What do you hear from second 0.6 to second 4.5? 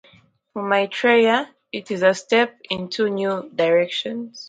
Maitreya, it is a step into new directions.